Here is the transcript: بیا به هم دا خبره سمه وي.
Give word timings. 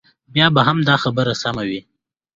بیا 0.33 0.47
به 0.55 0.61
هم 0.67 0.77
دا 0.87 0.95
خبره 1.03 1.33
سمه 1.43 1.63
وي. 1.69 1.81